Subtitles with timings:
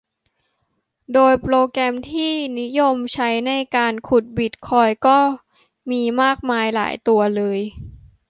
[1.13, 5.17] โดยโปรแกรมที่นิยมใช้ในการขุดบิตคอยน์ก็
[5.91, 7.59] มีมากมายหลายตัวเลย